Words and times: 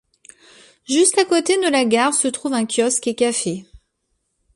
Juste 0.89 1.19
à 1.19 1.25
côté 1.25 1.57
de 1.61 1.69
la 1.69 1.85
gare 1.85 2.15
se 2.15 2.27
trouve 2.27 2.53
un 2.53 2.65
kiosque 2.65 3.05
et 3.05 3.13
café. 3.13 3.67